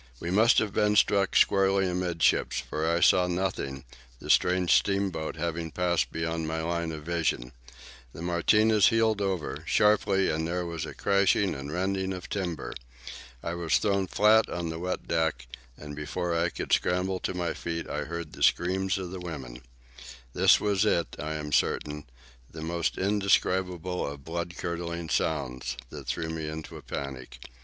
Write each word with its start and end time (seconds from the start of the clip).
We 0.19 0.31
must 0.31 0.57
have 0.57 0.73
been 0.73 0.95
struck 0.95 1.35
squarely 1.35 1.87
amidships, 1.87 2.59
for 2.59 2.89
I 2.89 3.01
saw 3.01 3.27
nothing, 3.27 3.85
the 4.17 4.31
strange 4.31 4.71
steamboat 4.73 5.35
having 5.35 5.69
passed 5.69 6.11
beyond 6.11 6.47
my 6.47 6.59
line 6.63 6.91
of 6.91 7.03
vision. 7.03 7.51
The 8.11 8.23
Martinez 8.23 8.87
heeled 8.87 9.21
over, 9.21 9.61
sharply, 9.67 10.27
and 10.31 10.47
there 10.47 10.65
was 10.65 10.87
a 10.87 10.95
crashing 10.95 11.53
and 11.53 11.71
rending 11.71 12.13
of 12.13 12.29
timber. 12.29 12.73
I 13.43 13.53
was 13.53 13.77
thrown 13.77 14.07
flat 14.07 14.49
on 14.49 14.69
the 14.69 14.79
wet 14.79 15.07
deck, 15.07 15.45
and 15.77 15.95
before 15.95 16.35
I 16.35 16.49
could 16.49 16.73
scramble 16.73 17.19
to 17.19 17.35
my 17.35 17.53
feet 17.53 17.87
I 17.87 18.05
heard 18.05 18.33
the 18.33 18.41
scream 18.41 18.89
of 18.97 19.11
the 19.11 19.19
women. 19.19 19.61
This 20.33 20.55
it 20.55 20.61
was, 20.61 20.83
I 20.83 21.03
am 21.35 21.51
certain,—the 21.51 22.61
most 22.63 22.97
indescribable 22.97 24.07
of 24.11 24.23
blood 24.25 24.57
curdling 24.57 25.09
sounds,—that 25.09 26.07
threw 26.07 26.31
me 26.31 26.47
into 26.49 26.75
a 26.75 26.81
panic. 26.81 27.37